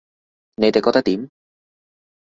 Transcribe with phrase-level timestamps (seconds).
[0.55, 1.29] 你哋覺得點